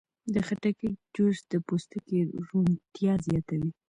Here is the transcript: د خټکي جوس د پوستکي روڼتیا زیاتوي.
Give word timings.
د 0.33 0.35
خټکي 0.47 0.89
جوس 1.15 1.37
د 1.51 1.53
پوستکي 1.67 2.19
روڼتیا 2.47 3.13
زیاتوي. 3.27 3.69